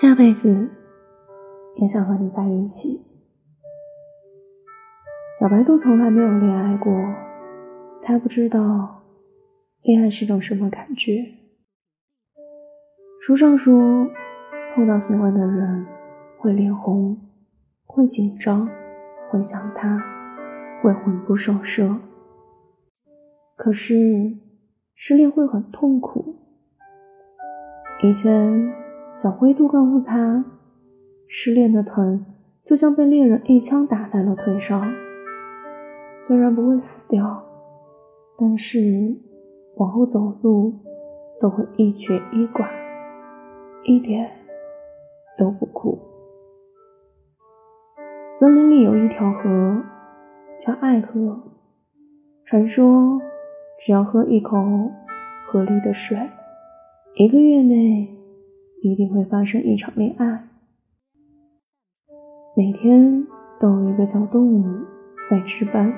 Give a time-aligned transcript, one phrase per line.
[0.00, 0.70] 下辈子
[1.74, 3.00] 也想和你在一起。
[5.40, 6.92] 小白兔从来没有恋爱过，
[8.00, 9.02] 他不知道
[9.82, 11.24] 恋爱是种什么感觉。
[13.20, 14.06] 书上说，
[14.76, 15.84] 碰到喜欢的人
[16.38, 17.18] 会脸红，
[17.84, 18.68] 会紧张，
[19.32, 20.00] 会想他，
[20.80, 21.96] 会魂不守舍。
[23.56, 23.96] 可是
[24.94, 26.36] 失恋会很痛苦。
[28.04, 28.77] 以前。
[29.12, 30.44] 小灰兔告诉他，
[31.26, 32.24] 失恋的疼
[32.64, 34.88] 就像被猎人一枪打在了腿上，
[36.26, 37.42] 虽然不会死掉，
[38.38, 39.16] 但是
[39.76, 40.72] 往后走路
[41.40, 42.68] 都会一瘸一拐，
[43.84, 44.30] 一点
[45.36, 45.98] 都不酷。
[48.36, 49.82] 森林里有一条河，
[50.60, 51.42] 叫爱河，
[52.44, 53.20] 传说
[53.80, 54.56] 只要喝一口
[55.48, 56.16] 河里的水，
[57.16, 58.17] 一个月内。
[58.82, 60.44] 一定会发生一场恋爱。
[62.56, 63.26] 每天
[63.60, 64.64] 都有一个小动物
[65.30, 65.92] 在值班，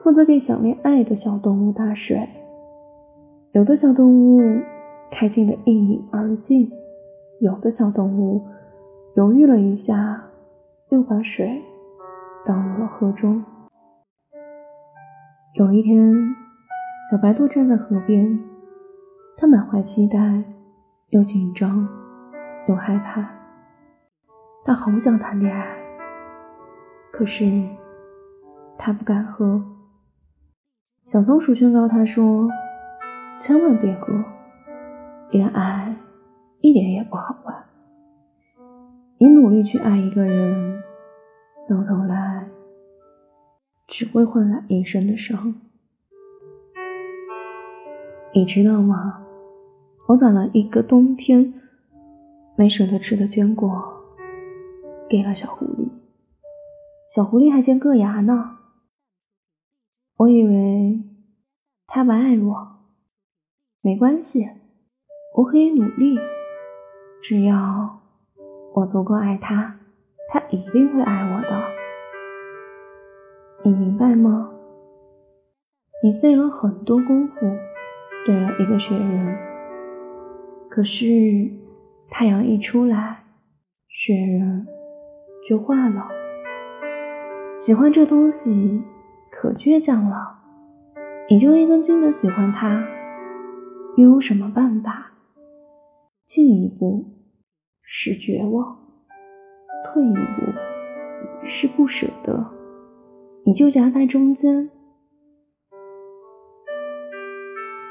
[0.00, 2.28] 负责给想恋爱的小动物打水。
[3.52, 4.40] 有的小动物
[5.10, 6.70] 开心的一饮而尽，
[7.40, 8.42] 有的小动物
[9.16, 10.24] 犹豫了一下，
[10.90, 11.62] 又把水
[12.46, 13.44] 倒入了河中。
[15.54, 16.14] 有一天，
[17.10, 18.38] 小白兔站在河边，
[19.36, 20.42] 它满怀期待。
[21.12, 21.86] 又紧张
[22.66, 23.22] 又害怕，
[24.64, 25.76] 他好想谈恋爱，
[27.12, 27.44] 可是
[28.78, 29.62] 他不敢喝。
[31.04, 32.48] 小松鼠劝告他说
[33.38, 34.24] ：“千万别喝，
[35.30, 35.94] 恋爱
[36.62, 37.62] 一点也不好玩。
[39.18, 40.82] 你努力去爱一个人，
[41.68, 42.48] 到头来
[43.86, 45.54] 只会换来一身的伤。
[48.32, 49.18] 你知道吗？”
[50.12, 51.54] 我攒了一个冬天
[52.54, 53.82] 没舍得吃的坚果，
[55.08, 55.88] 给了小狐狸。
[57.08, 58.58] 小狐狸还嫌硌牙呢。
[60.18, 61.02] 我以为
[61.86, 62.76] 它不爱我，
[63.80, 64.46] 没关系，
[65.36, 66.18] 我可以努力。
[67.22, 68.02] 只要
[68.74, 69.78] 我足够爱它，
[70.28, 71.62] 它一定会爱我的。
[73.64, 74.50] 你明白吗？
[76.02, 77.50] 你费了很多功夫，
[78.26, 79.51] 堆了一个雪人。
[80.74, 81.04] 可是
[82.08, 83.24] 太阳一出来，
[83.88, 84.66] 雪人
[85.46, 86.08] 就化了。
[87.54, 88.82] 喜欢这东西
[89.30, 90.38] 可倔强了，
[91.28, 92.82] 你就一根筋的喜欢它，
[93.98, 95.12] 又有什么办法？
[96.24, 97.04] 进一步
[97.82, 98.78] 是绝望，
[99.84, 102.46] 退一步是不舍得，
[103.44, 104.70] 你就夹在中间。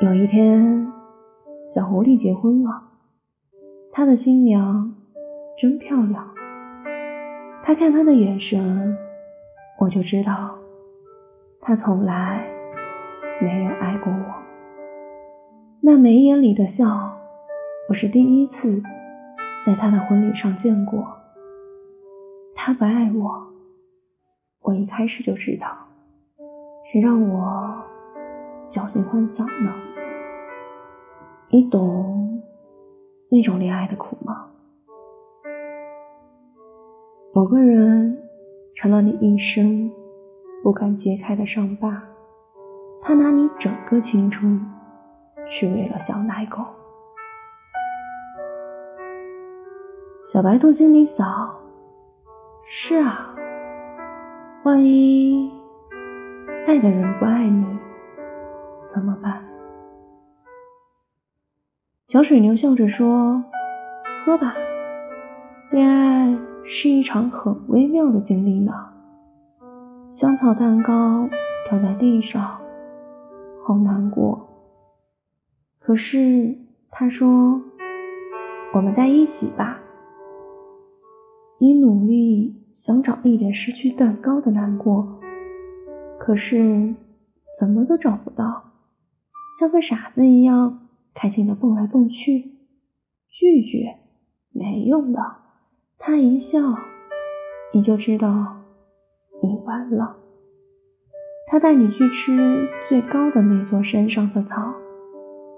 [0.00, 0.90] 有一天。
[1.64, 2.82] 小狐狸结婚了，
[3.92, 4.92] 他的新娘
[5.56, 6.28] 真漂亮。
[7.62, 8.96] 他看他的眼神，
[9.78, 10.58] 我就知道
[11.60, 12.44] 他从来
[13.40, 14.34] 没有爱过我。
[15.80, 17.16] 那眉眼里的笑，
[17.88, 18.82] 我是第一次
[19.64, 21.06] 在他的婚礼上见过。
[22.56, 23.46] 他不爱我，
[24.62, 25.68] 我一开始就知道，
[26.90, 27.72] 谁让我
[28.68, 29.72] 侥幸幻想呢？
[31.54, 32.42] 你懂
[33.28, 34.46] 那种恋爱的苦吗？
[37.34, 38.16] 某个人
[38.74, 39.92] 成了你一生
[40.62, 42.04] 不敢揭开的伤疤，
[43.02, 44.58] 他拿你整个青春
[45.46, 46.64] 去喂了小奶狗。
[50.24, 51.54] 小白兔心里想：
[52.64, 53.36] 是啊，
[54.64, 55.52] 万一
[56.66, 57.62] 爱的人不爱你，
[58.88, 59.51] 怎么办？
[62.12, 63.42] 小水牛笑着说
[64.22, 64.54] ：“喝吧，
[65.70, 68.70] 恋爱是一场很微妙的经历呢。
[70.10, 71.26] 香草蛋糕
[71.70, 72.60] 掉在地上，
[73.64, 74.46] 好难过。
[75.78, 76.54] 可是
[76.90, 77.58] 他说，
[78.74, 79.80] 我们在一起吧。
[81.56, 85.18] 你努力想找一点失去蛋糕的难过，
[86.18, 86.94] 可是
[87.58, 88.64] 怎么都找不到，
[89.58, 90.80] 像个傻子一样。”
[91.14, 92.52] 开心的蹦来蹦去，
[93.28, 93.98] 拒绝
[94.50, 95.20] 没用的。
[95.98, 96.58] 他一笑，
[97.72, 98.56] 你就知道
[99.42, 100.16] 你完了。
[101.46, 104.74] 他带你去吃最高的那座山上的草，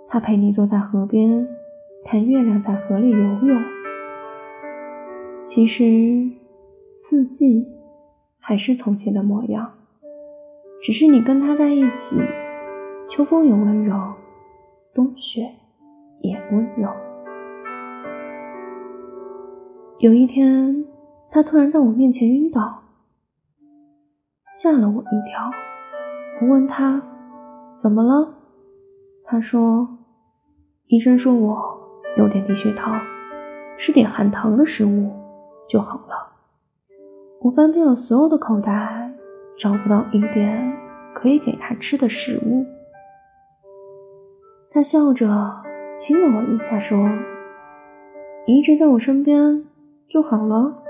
[0.09, 1.47] 他陪你坐在河边
[2.05, 3.63] 看月亮在河里游泳。
[5.45, 6.31] 其实
[6.97, 7.69] 四季
[8.39, 9.75] 还是从前的模样，
[10.83, 12.17] 只是你跟他在一起，
[13.09, 14.15] 秋风有温柔。
[14.95, 15.51] 冬雪
[16.21, 16.89] 也温柔。
[19.99, 20.85] 有一天，
[21.33, 22.83] 他突然在我面前晕倒，
[24.55, 25.51] 吓了我一跳。
[26.41, 27.03] 我问他
[27.77, 28.35] 怎么了，
[29.25, 29.89] 他说
[30.87, 31.77] 医生说我
[32.17, 33.01] 有点低血糖，
[33.77, 35.11] 吃点含糖的食物
[35.69, 36.35] 就好了。
[37.41, 39.13] 我翻遍了所有的口袋，
[39.59, 40.73] 找不到一点
[41.13, 42.65] 可以给他吃的食物。
[44.75, 45.29] 他笑着
[45.97, 46.99] 亲了我一下，说
[48.45, 49.65] ：“你一直在我身边
[50.09, 50.83] 就好了。”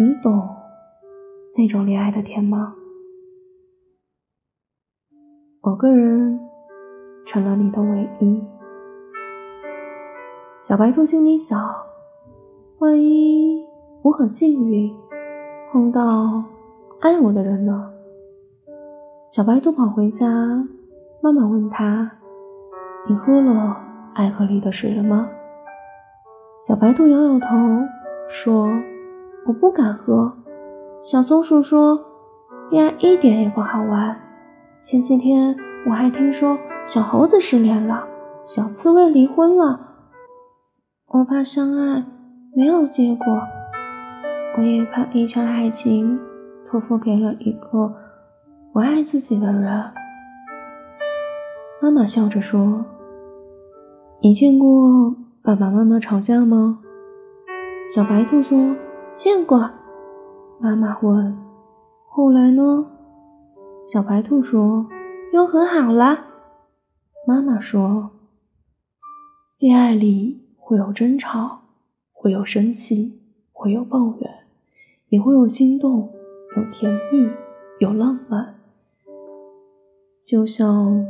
[0.00, 0.48] 你懂
[1.58, 2.74] 那种恋爱的甜吗？
[5.60, 6.40] 某个人
[7.26, 8.42] 成了你的唯一。
[10.58, 11.60] 小白兔心里想：
[12.78, 13.62] 万一
[14.00, 14.90] 我很幸运
[15.70, 16.42] 碰到
[17.00, 17.92] 爱我的人呢？
[19.28, 20.66] 小白兔跑回家。
[21.24, 22.10] 妈妈问他
[23.08, 23.78] ：“你喝了
[24.12, 25.26] 爱河里的水了吗？”
[26.60, 27.46] 小白兔摇摇头
[28.28, 28.68] 说
[29.48, 30.36] ：“我不敢喝。”
[31.02, 31.98] 小松鼠说
[32.72, 34.20] ：“呀，一点也不好玩。
[34.82, 35.56] 前几天
[35.86, 38.04] 我还听说小猴子失恋了，
[38.44, 39.80] 小刺猬离婚了。
[41.08, 42.04] 我怕相爱
[42.54, 43.24] 没有结果，
[44.58, 46.20] 我也怕一场爱情
[46.68, 47.94] 托付给了一个
[48.74, 49.90] 不爱自己的人。”
[51.82, 52.84] 妈妈笑着说
[54.22, 56.78] ：“你见过爸爸妈妈吵架吗？”
[57.94, 58.74] 小白兔说
[59.16, 59.70] ：“见过。”
[60.58, 61.36] 妈妈问
[62.08, 62.90] ：“后来呢？”
[63.92, 64.86] 小白兔说
[65.34, 66.24] ：“又和好了。”
[67.28, 68.10] 妈妈说
[69.58, 71.60] ：“恋爱里会有争吵，
[72.12, 73.20] 会有生气，
[73.52, 74.30] 会有抱怨，
[75.10, 76.14] 也会有心动，
[76.56, 77.28] 有甜蜜，
[77.78, 78.54] 有浪漫，
[80.26, 81.04] 就像……”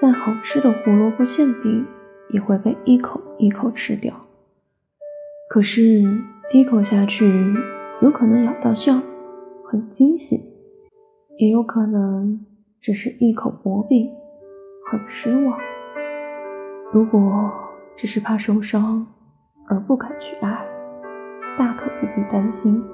[0.00, 1.86] 再好吃的胡萝卜馅饼
[2.30, 4.12] 也会被一口一口吃掉。
[5.48, 6.02] 可是
[6.50, 7.54] 第一口下去，
[8.00, 9.00] 有可能咬到笑，
[9.64, 10.36] 很惊喜；
[11.38, 12.44] 也有可能
[12.80, 14.10] 只是一口薄饼，
[14.90, 15.58] 很失望。
[16.92, 17.52] 如果
[17.96, 19.06] 只是怕受伤
[19.68, 20.66] 而不敢去爱，
[21.56, 22.84] 大可不必担心。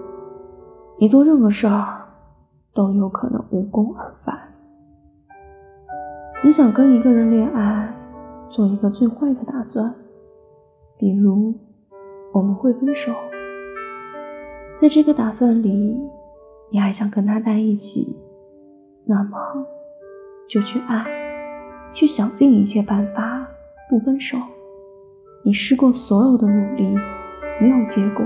[0.99, 2.07] 你做任何事儿
[2.75, 4.30] 都有可能无功而返。
[6.43, 7.95] 你想跟一个人恋爱，
[8.49, 9.95] 做一个最坏的打算，
[10.97, 11.55] 比如
[12.33, 13.13] 我们会分手。
[14.79, 16.01] 在这个打算里，
[16.71, 18.17] 你还想跟他在一起，
[19.05, 19.39] 那么
[20.49, 21.05] 就去爱，
[21.93, 23.47] 去想尽一切办法
[23.91, 24.39] 不分手。
[25.45, 26.83] 你试过所有的努力，
[27.61, 28.25] 没有结果，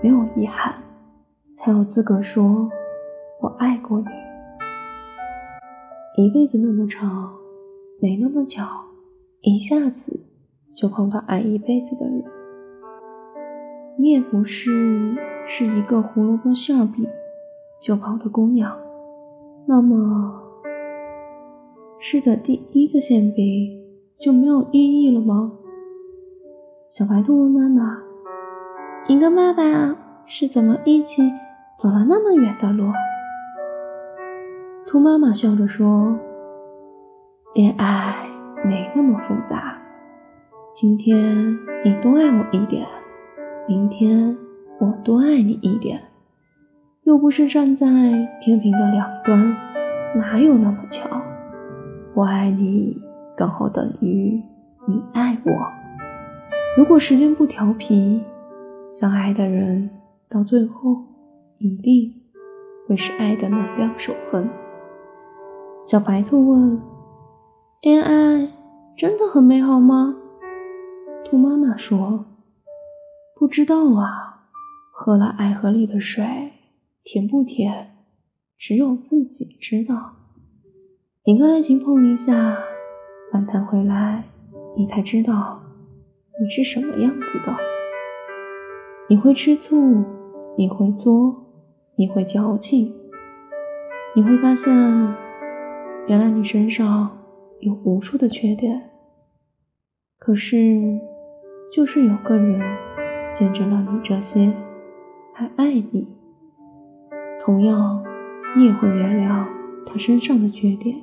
[0.00, 0.76] 没有遗憾，
[1.58, 2.70] 才有资格说
[3.40, 4.06] 我爱过你。
[6.14, 7.32] 一辈子那么长，
[7.98, 8.66] 没那么巧，
[9.40, 10.20] 一下子
[10.74, 12.22] 就碰到爱一辈子的人。
[13.96, 15.16] 你也不是
[15.46, 17.06] 是一个胡萝卜馅饼
[17.80, 18.76] 就跑的姑娘，
[19.66, 20.42] 那么
[21.98, 23.82] 吃的第一个馅饼
[24.18, 25.52] 就没有意义了吗？
[26.90, 28.02] 小白兔问妈妈
[29.08, 31.22] ：“你跟爸爸是怎么一起
[31.78, 32.84] 走了那么远的路？”
[34.92, 36.14] 兔妈妈笑着说
[37.56, 38.28] ：“恋爱
[38.62, 39.80] 没那么复杂。
[40.74, 41.16] 今天
[41.82, 42.86] 你多爱我一点，
[43.66, 44.36] 明天
[44.78, 45.98] 我多爱你一点，
[47.04, 47.86] 又不是站在
[48.42, 49.56] 天平的两端，
[50.14, 51.08] 哪有那么巧？
[52.12, 53.00] 我爱你
[53.34, 54.42] 刚好等于
[54.86, 55.52] 你爱我。
[56.76, 58.22] 如果时间不调皮，
[58.86, 59.88] 相爱的人
[60.28, 60.98] 到最后
[61.56, 62.12] 一定
[62.86, 64.46] 会是爱的能量守恒。”
[65.82, 66.80] 小白兔问
[67.82, 68.52] ：“恋爱
[68.96, 70.14] 真的很美好吗？”
[71.26, 72.24] 兔妈妈说
[73.34, 74.46] ：“不知道啊，
[74.92, 76.24] 喝了爱河里的水，
[77.02, 77.96] 甜不甜，
[78.56, 80.12] 只有自己知道。
[81.24, 82.56] 你跟爱情碰一下，
[83.32, 84.22] 反弹回来，
[84.76, 85.60] 你才知道
[86.40, 87.56] 你是什么样子的。
[89.08, 90.04] 你会吃醋，
[90.56, 91.44] 你会作，
[91.96, 92.94] 你会矫情，
[94.14, 94.72] 你会发现。”
[96.08, 97.16] 原来你身上
[97.60, 98.90] 有无数的缺点，
[100.18, 101.00] 可是
[101.72, 102.60] 就是有个人
[103.32, 104.52] 见证了你这些，
[105.32, 106.08] 还爱你。
[107.44, 108.02] 同样，
[108.56, 109.46] 你也会原谅
[109.86, 110.96] 他身上的缺点。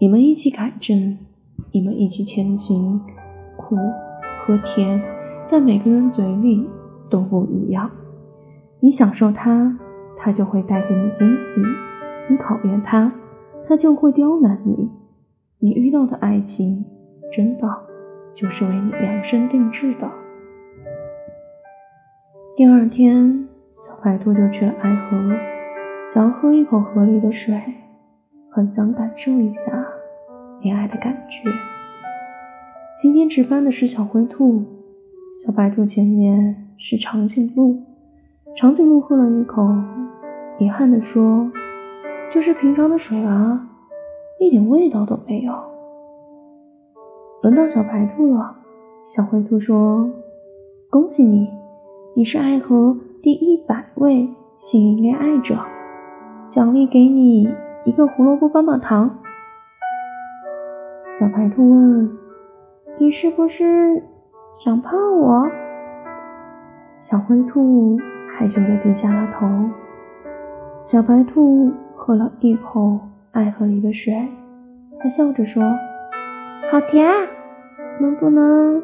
[0.00, 1.16] 你们一起改正，
[1.72, 3.00] 你们一起前行。
[3.56, 3.76] 苦
[4.44, 5.00] 和甜，
[5.48, 6.68] 在每个人嘴里
[7.08, 7.88] 都不一样。
[8.80, 9.78] 你享受它，
[10.18, 11.62] 它就会带给你惊喜；
[12.28, 13.10] 你考验它。
[13.66, 14.90] 他就会刁难你。
[15.58, 16.84] 你遇到的爱情，
[17.32, 17.68] 真的
[18.34, 20.10] 就是为你量身定制的。
[22.56, 25.16] 第二天，小白兔就去了爱河，
[26.12, 27.58] 想要喝一口河里的水，
[28.50, 29.86] 很想感受一下
[30.60, 31.48] 恋爱的感觉。
[32.96, 34.62] 今天值班的是小灰兔，
[35.42, 37.82] 小白兔前面是长颈鹿。
[38.56, 39.66] 长颈鹿喝了一口，
[40.60, 41.50] 遗憾地说
[42.34, 43.64] ：“就是平常的水啊，
[44.40, 45.54] 一点味道都没有。”
[47.42, 48.56] 轮到小白兔了，
[49.04, 50.10] 小灰兔说
[50.90, 51.48] ：“恭喜你，
[52.16, 55.56] 你是爱河第一百位幸运恋爱者，
[56.44, 57.48] 奖励给你
[57.84, 59.16] 一个胡萝卜棒棒糖。”
[61.16, 62.18] 小白兔问。
[62.98, 64.02] 你是不是
[64.52, 65.48] 想泡我？
[66.98, 67.96] 小灰兔
[68.36, 69.46] 害羞的低下了头。
[70.84, 71.72] 小白兔
[72.06, 73.00] 喝了一口
[73.32, 74.28] 爱河里的水，
[75.00, 75.62] 它笑着说
[76.70, 77.10] ：“好甜，
[77.98, 78.82] 能不能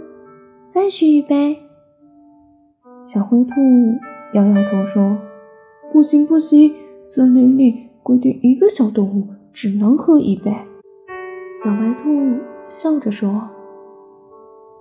[0.71, 1.59] 再续一杯？”
[3.05, 3.51] 小灰兔
[4.33, 5.19] 摇摇头说
[5.93, 6.75] ：“不行不行，
[7.07, 10.51] 森林里规定一个小动物只能喝一杯。”
[11.63, 13.51] 小白兔笑着说。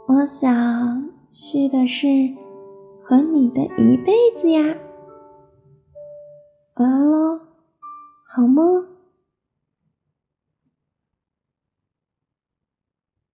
[0.08, 2.08] 我想续的是
[3.04, 4.78] 和你的一辈子呀，
[6.76, 7.42] 完了，
[8.40, 8.99] 好吗？